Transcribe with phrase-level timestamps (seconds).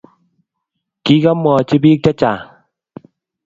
[1.03, 2.41] Kikomwochi bik chechang